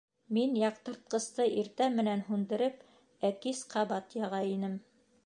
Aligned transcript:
Мин 0.35 0.53
яҡтыртҡсты 0.59 1.45
иртә 1.63 1.89
менән 1.99 2.25
һүндереп, 2.31 2.81
ә 3.29 3.31
кис 3.45 3.63
ҡабат 3.75 4.17
яға 4.23 4.41
инем. 4.57 4.79